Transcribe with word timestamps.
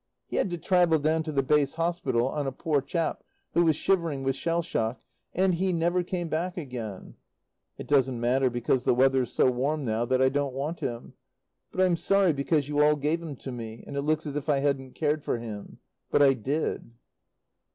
He 0.25 0.37
had 0.37 0.49
to 0.49 0.57
travel 0.57 0.97
down 0.97 1.21
to 1.21 1.31
the 1.31 1.43
base 1.43 1.75
hospital 1.75 2.27
on 2.27 2.47
a 2.47 2.51
poor 2.51 2.81
chap 2.81 3.23
who 3.53 3.63
was 3.63 3.75
shivering 3.75 4.23
with 4.23 4.35
shell 4.35 4.63
shock, 4.63 4.99
and 5.31 5.53
he 5.53 5.71
never 5.71 6.01
came 6.01 6.27
back 6.27 6.57
again. 6.57 7.17
It 7.77 7.85
doesn't 7.87 8.19
matter, 8.19 8.49
because 8.49 8.83
the 8.83 8.95
weather's 8.95 9.31
so 9.31 9.51
warm 9.51 9.85
now 9.85 10.05
that 10.05 10.19
I 10.19 10.29
don't 10.29 10.55
want 10.55 10.79
him. 10.79 11.13
But 11.71 11.81
I'm 11.85 11.97
sorry 11.97 12.33
because 12.33 12.67
you 12.67 12.81
all 12.81 12.95
gave 12.95 13.21
him 13.21 13.35
to 13.35 13.51
me 13.51 13.83
and 13.85 13.95
it 13.95 14.01
looks 14.01 14.25
as 14.25 14.35
if 14.35 14.49
I 14.49 14.57
hadn't 14.57 14.95
cared 14.95 15.23
for 15.23 15.37
him. 15.37 15.77
But 16.09 16.23
I 16.23 16.33
did.... 16.33 16.93